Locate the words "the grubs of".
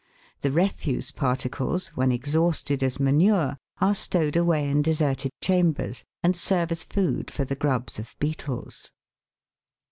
7.45-8.15